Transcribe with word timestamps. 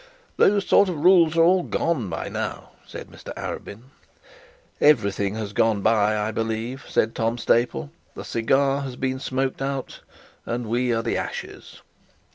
'These 0.37 0.65
sort 0.65 0.89
of 0.89 1.03
rules 1.03 1.37
are 1.37 1.43
all 1.43 1.61
gone 1.61 2.05
out 2.05 2.09
by 2.09 2.27
now,' 2.27 2.71
said 2.87 3.11
Mr 3.11 3.31
Arabin. 3.35 3.91
'Everything 4.81 5.35
has 5.35 5.53
gone 5.53 5.81
by, 5.83 6.17
I 6.17 6.31
believe,' 6.31 6.85
said 6.89 7.13
Tom 7.13 7.37
Staple. 7.37 7.91
'The 8.15 8.25
cigar 8.25 8.81
has 8.81 8.95
been 8.95 9.19
smoked 9.19 9.61
out, 9.61 9.99
and 10.43 10.65
we 10.65 10.91
are 10.91 11.03
the 11.03 11.17
ashes.' 11.17 11.83